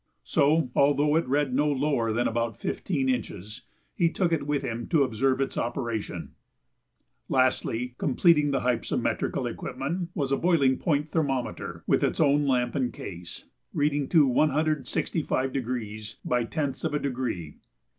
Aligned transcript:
So, 0.23 0.71
although 0.75 1.15
it 1.15 1.27
read 1.27 1.53
no 1.53 1.71
lower 1.71 2.11
than 2.11 2.27
about 2.27 2.57
fifteen 2.59 3.07
inches, 3.07 3.61
he 3.93 4.09
took 4.09 4.31
it 4.31 4.47
with 4.47 4.63
him 4.63 4.87
to 4.87 5.03
observe 5.03 5.39
its 5.39 5.59
operation. 5.59 6.31
Lastly, 7.29 7.93
completing 7.99 8.49
the 8.49 8.61
hypsometrical 8.61 9.47
equipment, 9.47 10.09
was 10.15 10.31
a 10.31 10.37
boiling 10.37 10.79
point 10.79 11.11
thermometer, 11.11 11.83
with 11.85 12.03
its 12.03 12.19
own 12.19 12.47
lamp 12.47 12.73
and 12.73 12.91
case, 12.91 13.45
reading 13.75 14.09
to 14.09 14.27
165° 14.27 16.15
by 16.25 16.45
tenths 16.45 16.83
of 16.83 16.95
a 16.95 16.99
degree. 16.99 17.57